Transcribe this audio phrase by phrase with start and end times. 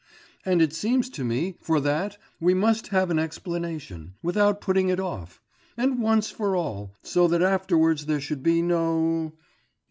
[0.43, 4.99] and it seems to me for that we must have an explanation, without putting it
[4.99, 5.39] off,
[5.77, 9.31] and once for all, so that afterwards there should be no